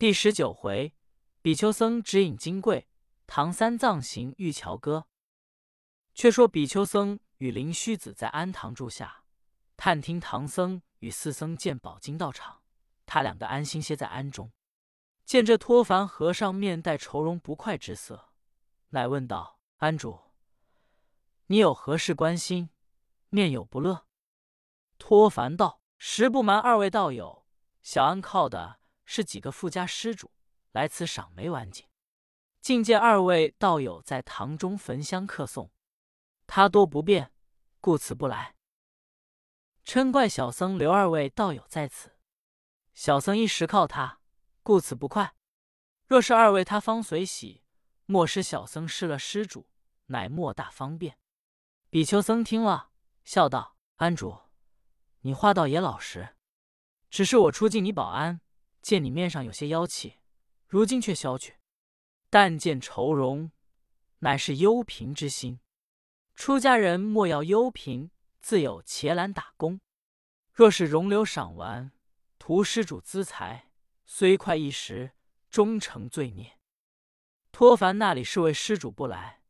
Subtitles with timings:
[0.00, 0.94] 第十九回，
[1.42, 2.88] 比丘僧指引金贵，
[3.26, 5.06] 唐三藏行玉桥歌。
[6.14, 9.24] 却说比丘僧与灵虚子在庵堂住下，
[9.76, 12.62] 探听唐僧与四僧见宝经道场，
[13.04, 14.50] 他两个安心歇在庵中。
[15.26, 18.30] 见这托凡和尚面带愁容不快之色，
[18.88, 20.18] 乃问道：“庵主，
[21.48, 22.70] 你有何事关心？
[23.28, 24.06] 面有不乐？”
[24.96, 27.44] 托凡道：“实不瞒二位道友，
[27.82, 28.79] 小安靠的。”
[29.12, 30.30] 是几个富家施主
[30.70, 31.84] 来此赏梅玩景，
[32.60, 35.68] 竟见二位道友在堂中焚香客诵，
[36.46, 37.32] 他多不便，
[37.80, 38.54] 故此不来。
[39.84, 42.16] 嗔怪小僧留二位道友在此，
[42.94, 44.20] 小僧一时靠他，
[44.62, 45.34] 故此不快。
[46.06, 47.64] 若是二位他方随喜，
[48.06, 49.68] 莫使小僧失了施主，
[50.06, 51.18] 乃莫大方便。
[51.88, 52.92] 比丘僧听了，
[53.24, 54.38] 笑道：“安主，
[55.22, 56.36] 你话倒也老实，
[57.10, 58.40] 只是我出进你保安。”
[58.82, 60.14] 见你面上有些妖气，
[60.66, 61.56] 如今却消去，
[62.28, 63.50] 但见愁容，
[64.20, 65.60] 乃是忧贫之心。
[66.34, 69.80] 出家人莫要忧贫，自有伽蓝打工。
[70.52, 71.92] 若是容留赏玩，
[72.38, 73.70] 图施主资财，
[74.06, 75.12] 虽快一时，
[75.50, 76.58] 终成罪孽。
[77.52, 79.42] 托凡那里是为施主不来，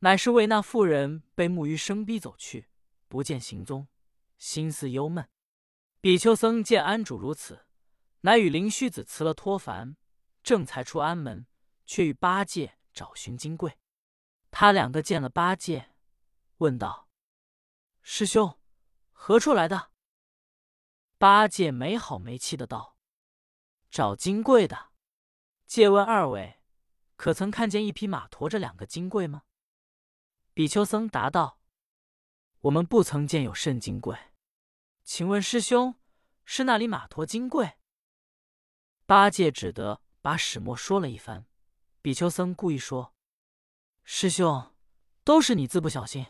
[0.00, 2.68] 乃是为那妇人被木鱼生逼走去，
[3.08, 3.86] 不见行踪，
[4.38, 5.28] 心思忧闷。
[6.00, 7.65] 比丘僧见庵主如此。
[8.26, 9.96] 乃与灵虚子辞了托凡，
[10.42, 11.46] 正才出安门，
[11.84, 13.78] 却遇八戒找寻金贵。
[14.50, 15.94] 他两个见了八戒，
[16.56, 17.08] 问道
[18.02, 18.58] ：“师兄，
[19.12, 19.92] 何处来的？”
[21.18, 22.96] 八戒没好没气的道
[23.92, 24.90] ：“找金贵的。”
[25.64, 26.60] 借问二位，
[27.14, 29.42] 可曾看见一匹马驮着两个金贵吗？
[30.52, 31.60] 比丘僧答道
[32.62, 34.18] ：“我们不曾见有甚金贵，
[35.04, 35.94] 请问师兄，
[36.44, 37.74] 是那里马驮金贵？”
[39.06, 41.46] 八戒只得把始末说了一番，
[42.02, 43.14] 比丘僧故意说
[44.02, 44.74] ：“师兄，
[45.22, 46.26] 都是你自不小心，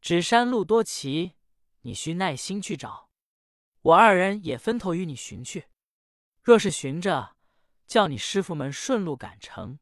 [0.00, 1.36] 只山路多奇，
[1.82, 3.08] 你需耐心去找。
[3.82, 5.68] 我二人也分头与你寻去。
[6.42, 7.36] 若是寻着，
[7.86, 9.78] 叫你师傅们顺路赶程，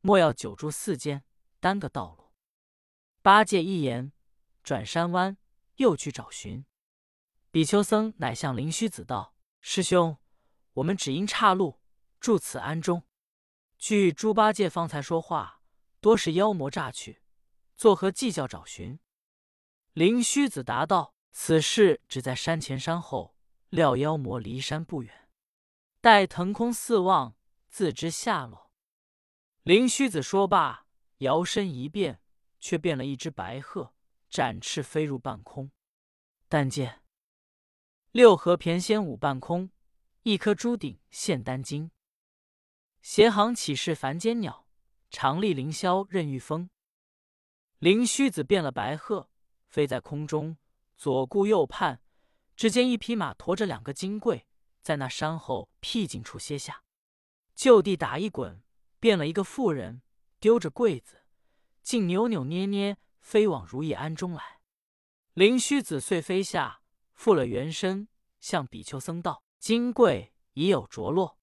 [0.00, 1.24] 莫要久住寺间，
[1.58, 2.30] 耽搁道路。”
[3.20, 4.12] 八戒一言，
[4.62, 5.36] 转山弯，
[5.76, 6.64] 又去找寻。
[7.50, 10.16] 比丘僧乃向灵虚子道：“师兄。”
[10.74, 11.80] 我们只因岔路，
[12.20, 13.04] 住此庵中。
[13.78, 15.62] 据猪八戒方才说话，
[16.00, 17.22] 多是妖魔诈去，
[17.76, 18.98] 作何计较找寻？
[19.92, 23.36] 灵虚子答道：“此事只在山前山后，
[23.68, 25.28] 料妖魔离山不远，
[26.00, 27.36] 待腾空四望，
[27.68, 28.72] 自知下落。”
[29.62, 30.86] 灵虚子说罢，
[31.18, 32.20] 摇身一变，
[32.58, 33.94] 却变了一只白鹤，
[34.28, 35.70] 展翅飞入半空。
[36.48, 37.02] 但见
[38.10, 39.70] 六合翩跹舞半空。
[40.24, 41.90] 一颗珠顶现丹经，
[43.02, 44.66] 斜行起是凡间鸟，
[45.10, 46.70] 长立凌霄任御风。
[47.76, 49.28] 灵虚子变了白鹤，
[49.68, 50.56] 飞在空中，
[50.96, 52.00] 左顾右盼，
[52.56, 54.46] 只见一匹马驮着两个金贵，
[54.80, 56.84] 在那山后僻静处歇下，
[57.54, 58.64] 就地打一滚，
[58.98, 60.00] 变了一个妇人，
[60.40, 61.26] 丢着柜子，
[61.82, 64.62] 竟扭扭捏捏飞往如意庵中来。
[65.34, 66.80] 灵虚子遂飞下，
[67.12, 68.08] 复了原身，
[68.40, 69.43] 向比丘僧道。
[69.64, 71.38] 金贵已有着落，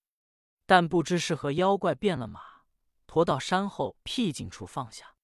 [0.67, 2.39] 但不知是何妖怪变了马，
[3.07, 5.15] 驮到山后僻静处放下。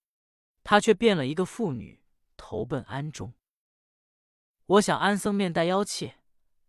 [0.63, 2.01] 他却变了一个妇女，
[2.35, 3.35] 投奔庵中。
[4.65, 6.15] 我想安僧面带妖气，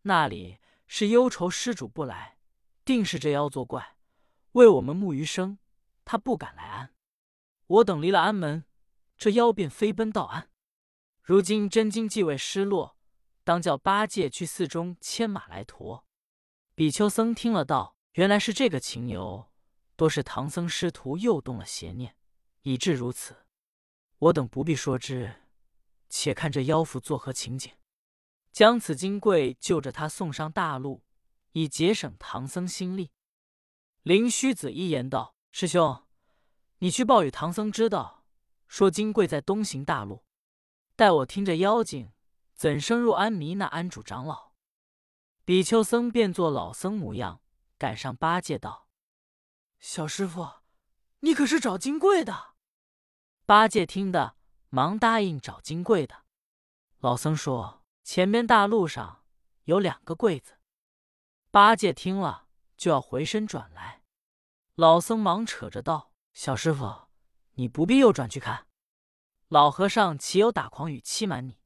[0.03, 2.37] 那里是忧愁施主不来，
[2.85, 3.97] 定是这妖作怪，
[4.53, 5.57] 为我们木鱼生，
[6.05, 6.95] 他不敢来安。
[7.69, 8.67] 我等离了安门，
[9.17, 10.51] 这妖便飞奔到安。
[11.23, 12.99] 如今真经继位失落，
[13.45, 16.05] 当叫八戒去寺中牵马来驮。
[16.79, 19.51] 比丘僧听了道：“原来是这个情由，
[19.97, 22.15] 多是唐僧师徒又动了邪念，
[22.63, 23.35] 以致如此。
[24.19, 25.43] 我等不必说之，
[26.09, 27.73] 且看这妖妇作何情景，
[28.53, 31.03] 将此金贵就着他送上大路，
[31.51, 33.11] 以节省唐僧心力。”
[34.05, 36.05] 灵虚子一言道：“师兄，
[36.79, 38.25] 你去报与唐僧知道，
[38.69, 40.23] 说金贵在东行大路，
[40.95, 42.13] 待我听着妖精
[42.55, 44.47] 怎生入安弥那庵主长老。”
[45.49, 47.41] 比丘僧变作老僧模样，
[47.79, 48.87] 赶上八戒道
[49.81, 50.47] ：“小师傅，
[51.21, 52.57] 你可是找金贵的？”
[53.47, 54.37] 八戒听得，
[54.69, 56.25] 忙答应找金贵的。
[56.99, 59.25] 老僧说：“前边大路上
[59.65, 60.59] 有两个柜子。”
[61.51, 64.03] 八戒听了，就要回身转来。
[64.75, 67.09] 老僧忙扯着道：“小师傅，
[67.55, 68.67] 你不必右转去看。
[69.49, 71.59] 老和尚岂有打诳语欺瞒你？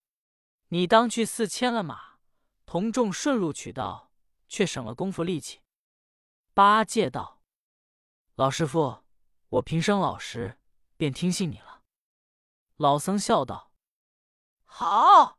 [0.69, 2.11] 你当去寺牵了马。”
[2.65, 4.13] 同众顺路取道，
[4.49, 5.61] 却省了功夫力气。
[6.55, 7.43] 八戒道
[8.37, 9.05] ：“老师傅，
[9.49, 10.59] 我平生老实，
[10.97, 11.83] 便听信你了。”
[12.77, 13.73] 老僧笑道
[14.65, 15.39] ：“好，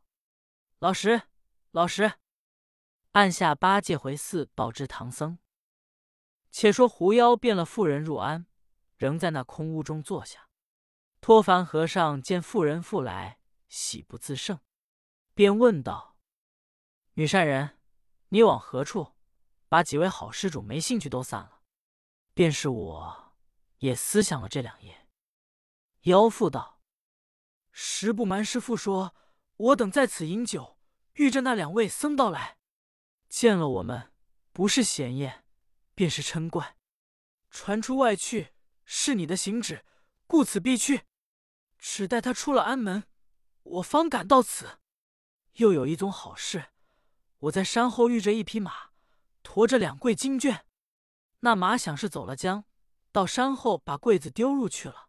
[0.78, 1.22] 老实，
[1.70, 2.14] 老实。”
[3.12, 5.38] 按下八戒回寺报知唐僧。
[6.50, 8.46] 且说狐妖变了妇人入庵，
[8.96, 10.48] 仍在那空屋中坐下。
[11.20, 13.38] 托凡和尚见妇人复来，
[13.68, 14.60] 喜不自胜，
[15.34, 16.13] 便问道
[17.14, 17.78] ：“女善人，
[18.28, 19.12] 你往何处？
[19.68, 21.62] 把几位好施主没兴趣都散了。
[22.32, 23.36] 便是我
[23.78, 25.08] 也思想了这两夜。”
[26.02, 26.80] 妖妇道
[27.70, 29.14] ：“实不瞒师父说，
[29.56, 30.78] 我等在此饮酒，
[31.14, 32.58] 遇着那两位僧道来，
[33.28, 34.12] 见了我们，
[34.52, 35.44] 不是闲宴，
[35.94, 36.76] 便是嗔怪，
[37.50, 38.52] 传出外去
[38.84, 39.84] 是你的行止，
[40.26, 41.04] 故此必去。”
[41.78, 43.04] 只待他出了安门，
[43.62, 44.80] 我方赶到此。
[45.54, 46.72] 又有一宗好事，
[47.44, 48.90] 我在山后遇着一匹马，
[49.42, 50.66] 驮着两柜经卷。
[51.40, 52.64] 那马想是走了江，
[53.12, 55.08] 到山后把柜子丢入去了。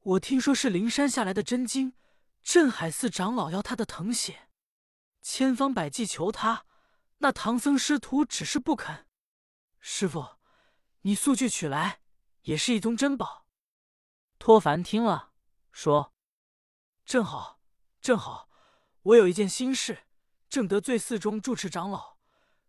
[0.00, 1.94] 我听说是灵山下来的真经，
[2.42, 4.48] 镇海寺长老要他的誊写，
[5.20, 6.66] 千方百计求他，
[7.18, 9.06] 那唐僧师徒只是不肯。
[9.78, 10.38] 师傅，
[11.02, 12.00] 你速去取来，
[12.42, 13.46] 也是一宗珍宝。
[14.38, 15.30] 托凡听了。
[15.70, 16.12] 说
[17.06, 17.60] ：“正好，
[18.00, 18.50] 正好，
[19.02, 20.04] 我有一件心事，
[20.52, 22.18] 正得罪寺中住持长老。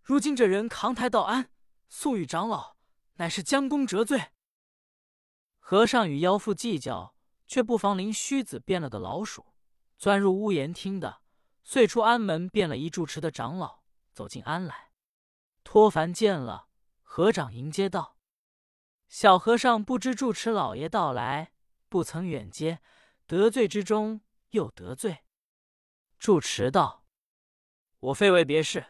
[0.02, 1.50] 如今这人扛抬到庵，
[1.90, 2.78] 素与长老，
[3.16, 4.32] 乃是将功折罪。
[5.60, 7.14] 和尚与妖妇计较，
[7.46, 9.48] 却不妨临须子变了个老鼠，
[9.98, 11.20] 钻入屋檐听的，
[11.62, 13.82] 遂出庵门，变了一住持的长老，
[14.14, 14.92] 走进庵来。
[15.66, 16.70] 托凡见了，
[17.02, 18.16] 合掌迎接道
[19.10, 21.52] ：‘小和尚不知住持老爷到来。’”
[21.90, 22.80] 不曾远接，
[23.28, 24.22] 得罪之中
[24.52, 25.26] 又得罪。
[26.18, 27.03] 住持道
[28.04, 28.88] ：“我非为别事，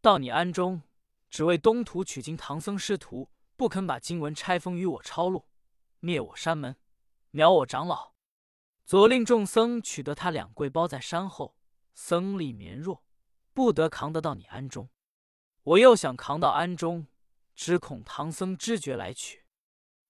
[0.00, 0.82] 到你庵中，
[1.30, 5.46] 只为东土取经唐僧师徒不肯把经文拆封与我抄录，
[6.00, 6.74] 灭我山门，
[7.30, 8.14] 秒我长老。
[8.84, 11.56] 左令众僧取得他两柜包在山后，
[11.94, 13.04] 僧力绵弱，
[13.54, 14.90] 不得扛得到你庵中。
[15.62, 17.06] 我又想扛到庵中，
[17.54, 19.44] 只恐唐僧知觉来取。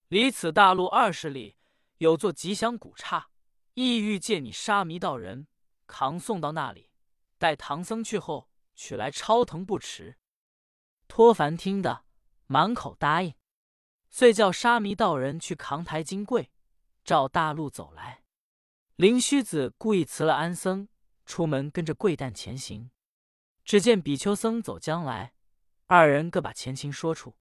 [0.08, 1.58] 离此大路二十里。”
[1.98, 3.28] 有座吉祥古刹，
[3.74, 5.46] 意欲借你沙弥道人
[5.86, 6.89] 扛送到那里，
[7.40, 10.18] 待唐僧去后取来超腾不迟。
[11.08, 12.04] 托凡听得
[12.46, 13.34] 满口答应，
[14.10, 16.52] 遂叫沙弥道人去扛抬金柜，
[17.02, 18.22] 照大路走来。
[18.96, 20.88] 灵虚子故意辞了安僧，
[21.24, 22.90] 出门跟着贵旦前行。
[23.64, 25.32] 只见比丘僧走将来，
[25.86, 27.36] 二人各把前情说出。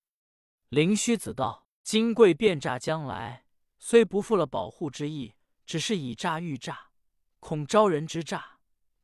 [0.70, 3.46] 灵虚子道：“金柜变诈将来。”
[3.82, 5.36] 虽不负了保护之意，
[5.66, 6.92] 只是以诈御诈，
[7.40, 8.59] 恐招人之诈，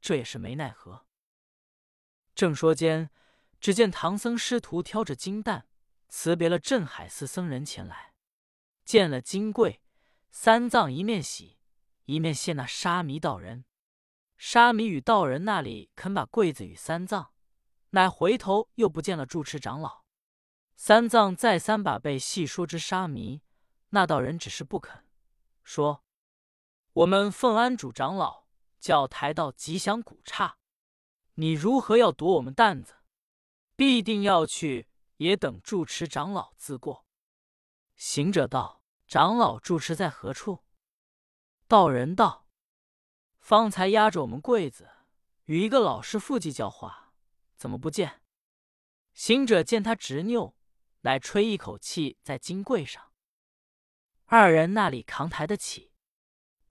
[0.06, 1.08] 这也是没奈何。
[2.36, 3.10] 正说间，
[3.60, 5.68] 只见唐僧师徒挑着金担，
[6.10, 8.14] 辞别了镇海寺僧人前来，
[8.84, 9.82] 见了金柜，
[10.30, 11.58] 三藏一面喜，
[12.04, 13.66] 一面谢那沙弥道人。
[14.38, 17.32] 沙弥与道人那里肯把柜子与三藏，
[17.90, 20.04] 乃回头又不见了住持长老。
[20.76, 23.42] 三藏再三把被细说之沙弥。
[23.90, 25.04] 那道人只是不肯
[25.64, 26.04] 说
[26.94, 28.45] ：“我们奉安主长老
[28.86, 30.60] 叫抬到吉祥古刹，
[31.34, 32.94] 你如何要夺我们担子？
[33.76, 34.88] 必定要去，
[35.18, 37.04] 也等住持长老自过。”
[37.98, 40.66] 行者道：“长老住持在何处？”
[41.68, 42.48] 道人道
[43.42, 44.88] ：“方才压着我们柜子，
[45.46, 47.12] 与一个老师傅计较话，
[47.56, 48.22] 怎么不见？”
[49.16, 50.56] 行者见他执拗，
[51.02, 53.12] 乃吹一口气在金柜上。
[54.26, 55.95] 二人那里扛抬得起？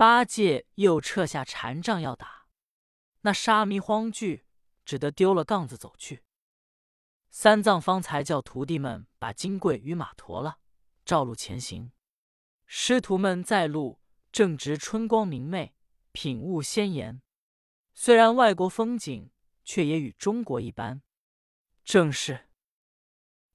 [0.05, 2.47] 八戒又撤下禅杖要打，
[3.23, 4.45] 那沙弥慌惧，
[4.85, 6.23] 只得丢了杠子走去。
[7.31, 10.59] 三藏方才叫徒弟们把金柜与马驮了，
[11.07, 11.91] 照路前行。
[12.67, 13.99] 师徒们在路
[14.31, 15.75] 正值春光明媚，
[16.13, 17.23] 品物鲜艳。
[17.95, 19.31] 虽然外国风景，
[19.65, 21.01] 却也与中国一般。
[21.83, 22.51] 正是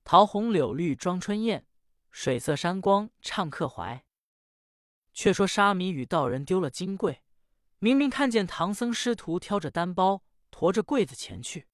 [0.03, 1.67] 桃红柳绿装春燕。
[2.09, 4.03] 水色山光唱客怀。
[5.19, 7.21] 却说沙弥与道人丢了金柜，
[7.79, 11.67] 明明看见唐僧师徒挑着单包，驮着柜子前去。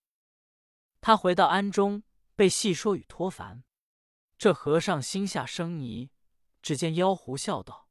[0.99, 2.01] 他回到庵中，
[2.35, 3.63] 被细说与托凡。
[4.39, 6.09] 这和尚心下生疑，
[6.63, 7.87] 只见妖狐笑道：“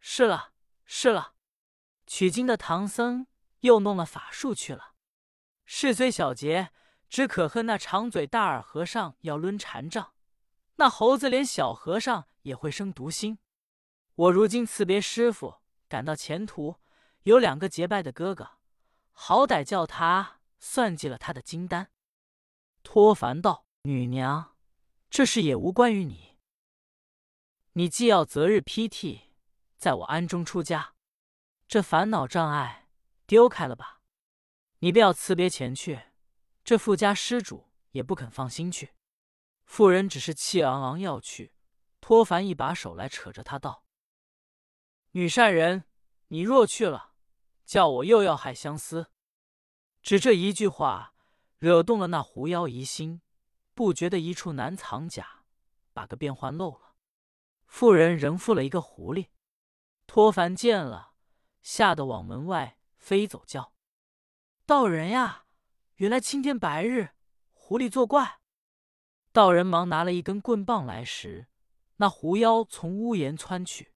[0.00, 0.54] 是了，
[0.86, 1.34] 是了，
[2.06, 3.26] 取经的唐僧
[3.60, 4.94] 又弄了法术去了。
[5.66, 6.70] 事虽小节，
[7.10, 10.14] 只可恨那长嘴大耳和尚要抡禅杖。”
[10.76, 13.38] 那猴子连小和尚也会生毒心。
[14.16, 15.56] 我如今辞别师傅，
[15.88, 16.76] 赶到前途，
[17.24, 18.58] 有两个结拜的哥哥，
[19.10, 21.90] 好歹叫他算计了他的金丹。
[22.84, 24.56] 托凡道：“女娘，
[25.10, 26.38] 这事也无关于你。”
[27.74, 29.32] 你既要择日披剃，
[29.78, 30.94] 在我庵中出家，
[31.66, 32.88] 这烦恼障碍
[33.26, 34.00] 丢开了吧？
[34.78, 36.00] 你便要辞别前去，
[36.62, 38.94] 这富家施主也不肯放心去。
[39.64, 41.52] 妇人只是气昂昂要去，
[42.00, 43.83] 托凡一把手来扯着她道
[45.16, 45.84] ：“女善人，
[46.26, 47.12] 你若去了，
[47.64, 49.12] 叫我又要害相思。”
[50.02, 51.14] 只这一句话，
[51.58, 53.22] 惹动了那狐妖疑心，
[53.74, 55.44] 不觉得一处难藏甲，
[55.92, 56.96] 把个变换漏了。
[57.68, 59.28] 妇人仍附了一个狐狸，
[60.08, 61.12] 托凡见了，
[61.62, 63.72] 吓得往门外飞走，叫
[64.66, 65.44] 道人呀，
[65.94, 67.10] 原来青天白日，
[67.52, 68.40] 狐狸作怪。
[69.30, 71.46] 道人忙拿了一根棍棒来时，
[71.98, 73.93] 那狐妖从屋檐窜去。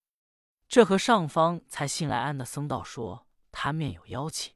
[0.68, 4.54] 这和上方才信来安的僧道说，他面有妖气。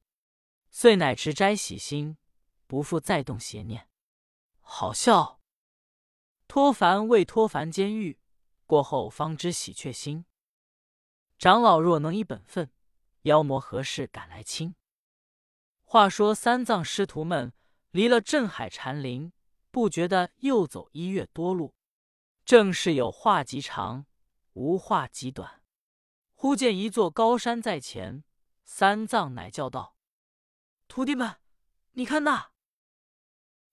[0.70, 2.18] 遂乃持斋喜心，
[2.66, 3.88] 不复再动邪念。
[4.60, 5.40] 好笑！
[6.46, 8.20] 托凡未托凡监狱
[8.66, 10.26] 过后，方知喜鹊心。
[11.38, 12.70] 长老若能以本分，
[13.22, 14.74] 妖魔何事敢来侵？
[15.82, 17.54] 话说三藏师徒们
[17.90, 19.32] 离了镇海禅林，
[19.70, 21.74] 不觉得又走一月多路，
[22.44, 24.04] 正是有话极长，
[24.52, 25.61] 无话极短。
[26.42, 28.24] 忽见一座高山在前，
[28.64, 29.96] 三藏乃叫道。
[30.88, 31.36] 徒弟们，
[31.92, 32.50] 你看那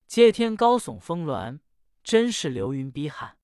[0.05, 1.61] 接天高耸峰峦，
[2.03, 3.39] 真是流云逼汉。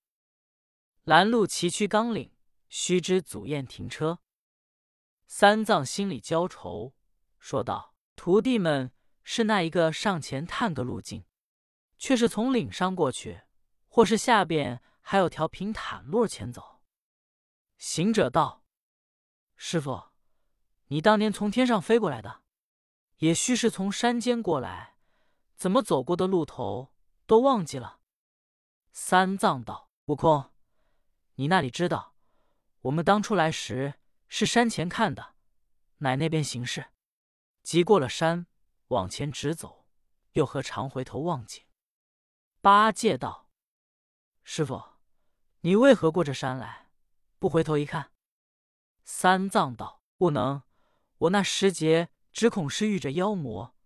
[1.05, 2.35] 拦路崎岖刚岭，
[2.69, 4.19] 须知阻雁停车。
[5.25, 6.93] 三藏心里焦愁，
[7.39, 8.91] 说道：“徒弟们
[9.23, 11.25] 是那一个上前探个路径，
[11.97, 13.41] 却是从岭上过去，
[13.87, 16.83] 或是下边还有条平坦路前走？”
[17.79, 18.61] 行者道
[19.55, 20.05] ：“师傅，
[20.87, 22.41] 你当年从天上飞过来的。”
[23.19, 24.97] 也须是从山间过来，
[25.55, 26.93] 怎么走过的路头
[27.25, 28.01] 都忘记了？
[28.91, 30.51] 三藏道：“悟空，
[31.35, 32.13] 你那里知道？
[32.81, 33.93] 我们当初来时
[34.27, 35.35] 是山前看的，
[35.99, 36.87] 乃那边行事。
[37.63, 38.47] 即过了山，
[38.89, 39.87] 往前直走，
[40.33, 41.63] 又何常回头望景？”
[42.59, 43.49] 八戒道
[44.43, 44.83] ：“师傅，
[45.61, 46.91] 你为何过这山来，
[47.39, 48.11] 不回头一看？”
[49.05, 50.63] 三藏道：“不能，
[51.19, 53.77] 我那时节。”只恐是遇着妖魔，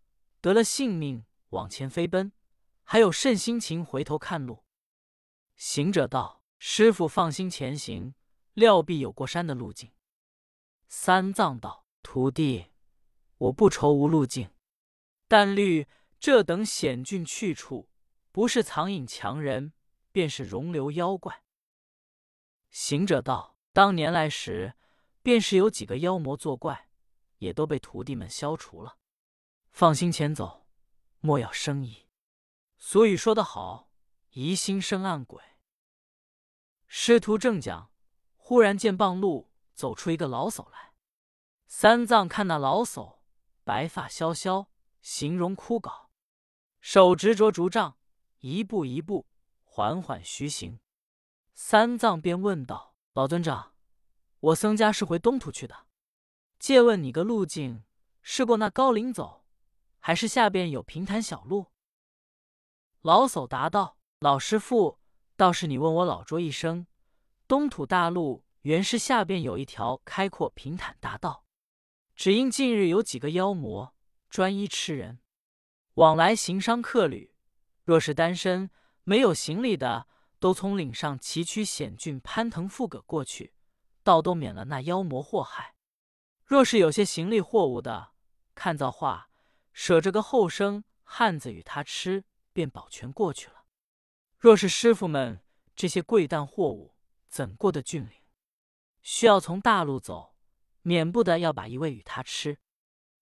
[0.42, 2.32] 得了性命，往前飞奔，
[2.82, 4.66] 还有甚心情回头看路？
[5.56, 8.16] 行者道：“师傅放心前行，
[8.56, 9.92] 料必有过山的路径。”
[10.90, 12.72] 三藏道：“徒弟，
[13.38, 14.50] 我不愁无路径，
[15.28, 15.88] 但虑
[16.20, 17.88] 这等险峻去处，
[18.32, 19.74] 不是藏隐强人，
[20.12, 21.44] 便是容留妖怪。”
[22.72, 24.74] 行者道：“当年来时，
[25.22, 26.88] 便是有几个妖魔作怪。”
[27.40, 28.98] 也都被徒弟们消除了，
[29.72, 30.68] 放心前走，
[31.22, 32.06] 莫要生疑。
[32.78, 33.90] 所以说得好，
[34.32, 35.42] 疑心生暗鬼。
[36.86, 37.94] 师徒正讲，
[38.36, 40.94] 忽然见傍路走出一个老叟来。
[41.66, 43.20] 三藏看那老叟，
[43.64, 44.70] 白发萧萧，
[45.02, 46.10] 形容枯槁，
[46.82, 47.98] 手执着竹杖，
[48.40, 49.28] 一步一步
[49.64, 50.82] 缓缓徐行。
[51.54, 53.76] 三藏便问道：“老尊长，
[54.40, 55.88] 我僧家是回东土去的。”
[56.60, 57.84] 借问你个路径，
[58.22, 59.46] 是过那高岭走，
[60.00, 61.68] 还是下边有平坦小路？
[63.02, 65.00] 老叟答道：“老师傅，
[65.38, 66.86] 倒是你问我老拙一声。
[67.48, 71.46] 东土大路原是下边有一条开阔平坦大道，
[72.14, 73.96] 只因近日有几个妖魔
[74.30, 75.20] 专一吃人，
[75.94, 77.34] 往来行商客旅，
[77.86, 78.70] 若是单身
[79.06, 80.08] 没有行李的，
[80.40, 83.54] 都从岭上崎岖险峻攀藤附葛过去，
[84.10, 85.76] 倒都免了那妖魔祸害。”
[86.44, 88.14] 若是有些行李货物的，
[88.56, 89.30] 看造化，
[89.72, 93.66] 舍着个后生汉子与他吃，便保全过去了。
[94.40, 95.44] 若是师傅们
[95.76, 96.96] 这些贵淡货物，
[97.28, 98.24] 怎过得峻岭？
[99.04, 100.36] 需要从大路走，
[100.82, 102.58] 免不得要把一位与他吃，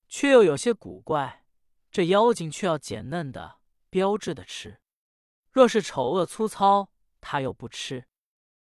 [0.07, 1.43] 却又有些古怪。
[1.91, 3.57] 这妖精却要简嫩的、
[3.89, 4.79] 标致的吃。
[5.51, 8.05] 若是丑恶粗糙，他又不吃。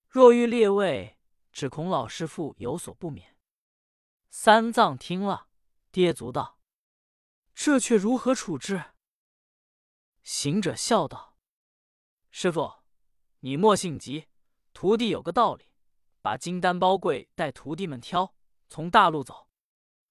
[0.09, 1.18] 若遇劣味，
[1.59, 3.35] 只恐老师傅有所不免。
[4.29, 5.49] 三藏听了，
[5.91, 6.57] 跌足道
[7.53, 8.93] ：“这却如何处置？”
[10.23, 11.35] 行者笑道
[12.31, 12.81] ：“师傅，
[13.39, 14.29] 你莫性急，
[14.71, 15.73] 徒弟有个道理，
[16.21, 18.33] 把金丹包柜带徒弟们挑，
[18.69, 19.49] 从大路走。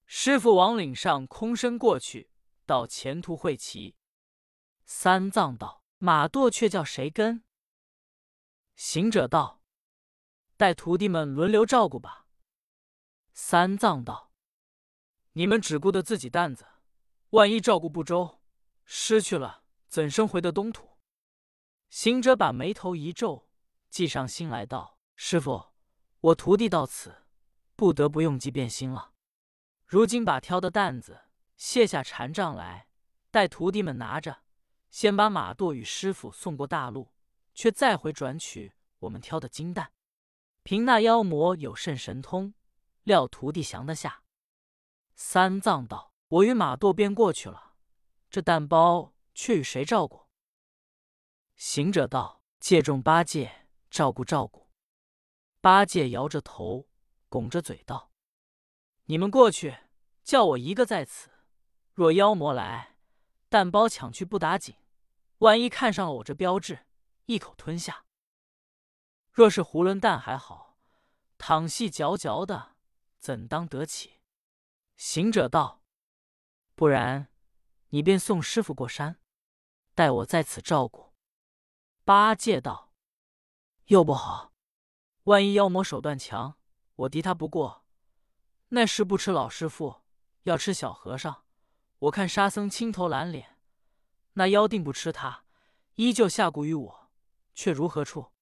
[0.04, 2.30] 师傅往岭上空身过去，
[2.66, 3.96] 到前途会齐。”
[4.84, 7.42] 三藏道：“马垛却叫谁跟？”
[8.76, 9.54] 行者道
[10.58, 12.26] ：“带徒弟们轮流照顾吧。”
[13.32, 14.32] 三藏道
[15.32, 16.66] ：“你们只顾得自己担子，
[17.30, 18.42] 万一照顾不周，
[18.84, 20.98] 失去了，怎生回得东土？”
[21.88, 23.48] 行者把眉头一皱，
[23.88, 25.68] 计上心来道：“师傅，
[26.20, 27.22] 我徒弟到此，
[27.76, 29.12] 不得不用计变心了。
[29.86, 31.22] 如今把挑的担子
[31.56, 32.88] 卸下禅杖来，
[33.30, 34.42] 待徒弟们拿着，
[34.90, 37.14] 先把马垛与师傅送过大路，
[37.54, 39.92] 却再回转取我们挑的金蛋。
[40.68, 42.52] 凭那妖魔有甚神通，
[43.04, 44.22] 料徒弟降得下？
[45.14, 47.72] 三藏道：“我与马垛便过去了，
[48.28, 50.26] 这蛋包却与谁照顾？”
[51.56, 54.68] 行者道：“借众八戒照顾照顾。”
[55.62, 56.86] 八戒摇着头，
[57.30, 58.12] 拱着嘴道
[59.08, 59.74] ：“你们过去，
[60.22, 61.30] 叫我一个在此。
[61.94, 62.98] 若妖魔来，
[63.48, 64.76] 蛋包抢去不打紧，
[65.38, 66.80] 万一看上了我这标志，
[67.24, 68.04] 一口吞下。
[69.38, 70.76] 若是囫囵蛋还好，
[71.38, 72.74] 躺戏嚼嚼的，
[73.20, 74.18] 怎当得起？”
[74.98, 75.84] 行者道
[76.74, 77.28] ：“不然，
[77.90, 79.20] 你便送师傅过山，
[79.94, 81.14] 待我在此照顾。”
[82.04, 82.92] 八戒道
[83.86, 84.52] ：“又不好。”
[85.30, 86.58] 万一妖魔手段强，
[86.96, 87.86] 我敌他不过。
[88.70, 90.02] 那时不吃老师傅，
[90.42, 91.44] 要吃小和尚。
[92.00, 93.56] 我看沙僧青头蓝脸，
[94.32, 95.44] 那妖定不吃他，
[95.94, 97.10] 依旧下蛊于我，
[97.54, 98.32] 却如何处？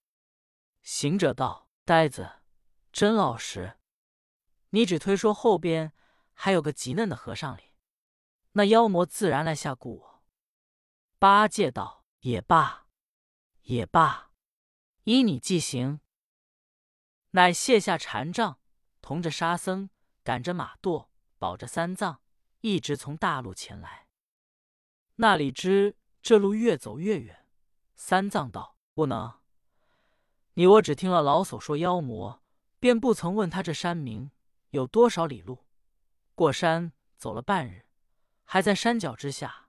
[0.87, 2.43] 行者道：“呆子，
[2.93, 3.77] 真老实。
[4.71, 5.93] 你只推说后边
[6.33, 7.73] 还有个极嫩的和尚哩，
[8.53, 10.25] 那妖魔自然来吓唬我。”
[11.19, 12.87] 八戒道：“也罢，
[13.63, 14.31] 也罢，
[15.03, 15.99] 依你计行。”
[17.35, 18.61] 乃卸下禅杖，
[19.03, 19.91] 同着沙僧，
[20.23, 22.23] 赶着马垛，保着三藏，
[22.61, 24.07] 一直从大路前来。
[25.17, 27.49] 那里知这路越走越远，
[27.97, 29.41] 三藏道：“不能。
[30.59, 32.43] 你我只听了老叟说妖魔，
[32.81, 34.31] 便不曾问他这山名
[34.71, 35.67] 有多少里路。
[36.35, 37.85] 过山走了半日，
[38.45, 39.69] 还在山脚之下，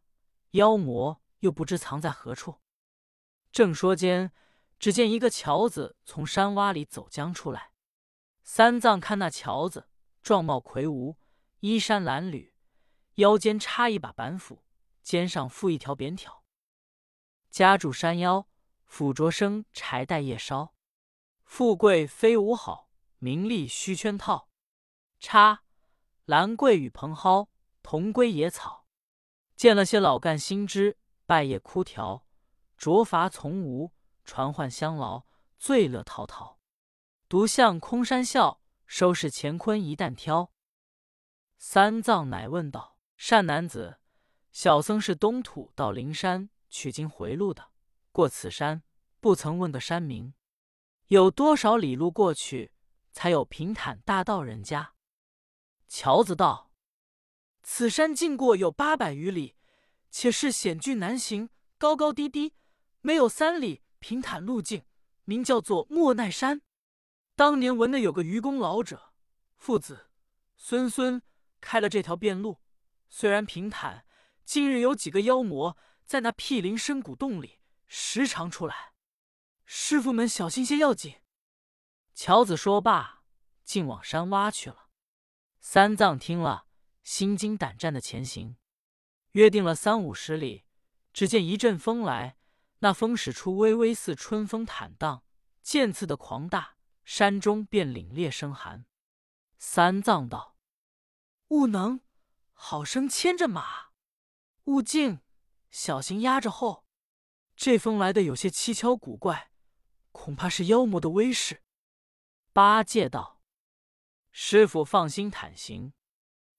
[0.52, 2.62] 妖魔又不知藏在何处。”
[3.52, 4.32] 正说间。
[4.80, 7.72] 只见一个樵子从山洼里走将出来，
[8.44, 9.90] 三藏看那樵子
[10.22, 11.18] 状貌魁梧，
[11.62, 12.52] 衣衫褴褛，
[13.16, 14.64] 腰间插一把板斧，
[15.02, 16.44] 肩上负一条扁挑，
[17.50, 18.48] 夹住山腰，
[18.86, 20.76] 斧着生柴带夜烧。
[21.48, 24.50] 富贵非无好，名利须圈套。
[25.18, 25.64] 插
[26.26, 27.48] 兰桂与蓬蒿，
[27.82, 28.86] 同归野草。
[29.56, 32.28] 见了些老干新枝，败叶枯条，
[32.78, 33.94] 着伐从无。
[34.24, 35.26] 传唤乡老，
[35.58, 36.60] 醉乐滔滔，
[37.30, 40.52] 独向空山笑，收拾乾坤一担挑。
[41.58, 44.00] 三藏乃问道：“善男子，
[44.52, 47.72] 小僧是东土到灵山取经回路的，
[48.12, 48.84] 过此山
[49.22, 50.34] 不曾问个山名，
[51.08, 52.72] 有多少里路过去，
[53.12, 54.94] 才有平坦大道人家？”
[55.88, 56.72] 樵子道
[57.64, 59.56] ：“此山经过有八百余里，
[60.10, 62.54] 且是险峻难行，高高低低，
[63.02, 64.86] 没有三里。”平坦路径，
[65.26, 66.62] 名叫做莫奈山。
[67.36, 69.12] 当年闻的有个愚公老者，
[69.58, 70.12] 父子
[70.56, 71.20] 孙孙
[71.60, 72.60] 开了这条便路。
[73.10, 74.06] 虽然平坦，
[74.46, 78.94] 近日有几个妖魔在那僻林深谷洞里时常出来。
[79.70, 81.20] 师傅们小心些要紧。
[82.16, 83.22] 乔子说罢，
[83.66, 84.90] 竟往山洼去了。
[85.60, 86.68] 三藏听了，
[87.04, 88.56] 心惊胆战的前行，
[89.34, 90.64] 约定了三五十里，
[91.12, 92.38] 只见一阵风来。
[92.80, 95.26] 那风使出微微似春风坦荡，
[95.62, 98.86] 渐次的狂大，山中便凛冽生寒。
[99.58, 100.56] 三藏道
[101.50, 102.00] ：“悟能，
[102.54, 103.92] 好生牵着马；
[104.66, 105.20] 悟净，
[105.72, 106.86] 小心压着后。
[107.56, 109.50] 这风来的有些蹊跷古怪，
[110.18, 111.62] 恐怕是妖魔的威势。”
[112.52, 113.40] 八戒道
[114.32, 115.94] ：“师傅放心坦行，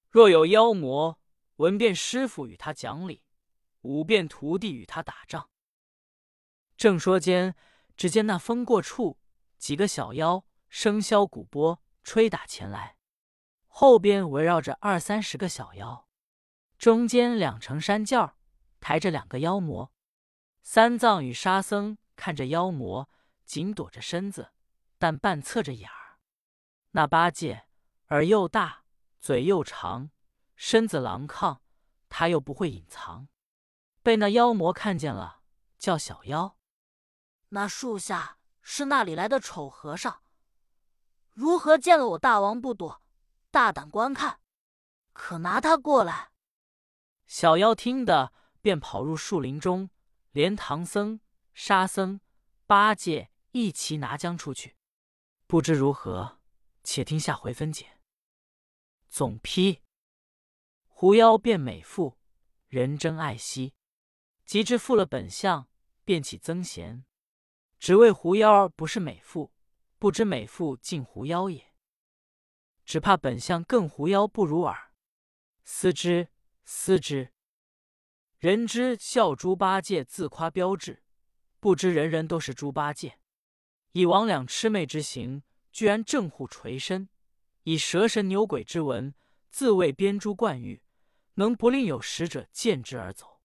[0.08, 1.18] 若有妖魔，
[1.56, 3.24] 闻便师傅与他讲理，
[3.80, 5.50] 五便徒弟与他打仗。”
[6.78, 7.56] 正说间，
[7.96, 9.18] 只见那风过处，
[9.58, 12.96] 几个小妖笙箫鼓拨，吹打前来，
[13.66, 16.08] 后边围绕着二三十个小妖，
[16.78, 18.36] 中间两成山轿
[18.78, 19.92] 抬着两个妖魔。
[20.62, 23.10] 三藏与沙僧看着妖魔，
[23.48, 24.52] 紧躲着身子，
[24.98, 26.18] 但半侧着眼儿。
[26.90, 27.64] 那八戒
[28.08, 28.84] 耳又大，
[29.20, 30.11] 嘴又长，
[30.54, 31.61] 身子狼亢，
[32.11, 33.26] 他又不会隐藏，
[34.02, 35.40] 被那妖魔看见了，
[35.78, 36.58] 叫小妖。
[37.48, 40.20] 那树下是那里来的丑和尚？
[41.32, 43.02] 如何见了我大王不躲，
[43.50, 44.40] 大胆观看？
[45.14, 46.32] 可拿他过来！
[47.26, 49.88] 小妖听得，便跑入树林中，
[50.32, 51.20] 连唐僧、
[51.54, 52.20] 沙僧、
[52.66, 54.76] 八戒一齐拿将出去。
[55.46, 56.40] 不知如何，
[56.84, 57.98] 且听下回分解。
[59.08, 59.82] 总批：
[60.87, 62.18] 狐妖变美妇，
[62.68, 63.74] 人争爱惜，
[64.44, 65.68] 及至复了本相，
[66.04, 67.04] 便起憎嫌。
[67.78, 69.54] 只为狐妖儿不是美妇，
[69.98, 71.74] 不知美妇竟狐妖也。
[72.84, 74.92] 只怕本相更狐妖不如耳。
[75.64, 76.28] 思之，
[76.64, 77.32] 思之。
[78.38, 81.02] 人之笑猪八戒自夸标致，
[81.61, 83.18] 不知人人都是猪八戒。
[83.92, 87.09] 以魍魉魑魅之行，居然正护垂身；
[87.64, 89.14] 以蛇神牛鬼之文，
[89.51, 90.83] 自谓编珠冠玉，
[91.35, 93.38] 能不令有使者见之而走？